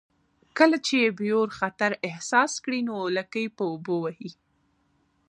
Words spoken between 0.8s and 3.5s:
چې بیور خطر احساس کړي نو لکۍ